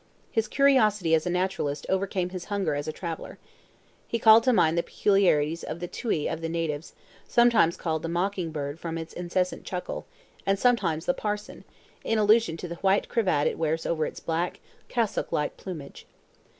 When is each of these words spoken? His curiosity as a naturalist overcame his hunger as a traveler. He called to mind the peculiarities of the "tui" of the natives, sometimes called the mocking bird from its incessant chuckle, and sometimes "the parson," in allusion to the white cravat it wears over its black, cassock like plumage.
His 0.31 0.47
curiosity 0.47 1.13
as 1.13 1.27
a 1.27 1.29
naturalist 1.29 1.85
overcame 1.87 2.29
his 2.29 2.45
hunger 2.45 2.73
as 2.73 2.87
a 2.87 2.91
traveler. 2.91 3.37
He 4.07 4.17
called 4.17 4.41
to 4.45 4.51
mind 4.51 4.75
the 4.75 4.81
peculiarities 4.81 5.61
of 5.63 5.79
the 5.79 5.87
"tui" 5.87 6.27
of 6.27 6.41
the 6.41 6.49
natives, 6.49 6.95
sometimes 7.27 7.77
called 7.77 8.01
the 8.01 8.09
mocking 8.09 8.51
bird 8.51 8.79
from 8.79 8.97
its 8.97 9.13
incessant 9.13 9.63
chuckle, 9.63 10.07
and 10.43 10.57
sometimes 10.57 11.05
"the 11.05 11.13
parson," 11.13 11.65
in 12.03 12.17
allusion 12.17 12.57
to 12.57 12.67
the 12.67 12.77
white 12.77 13.09
cravat 13.09 13.45
it 13.45 13.59
wears 13.59 13.85
over 13.85 14.07
its 14.07 14.19
black, 14.19 14.59
cassock 14.87 15.31
like 15.31 15.55
plumage. 15.55 16.07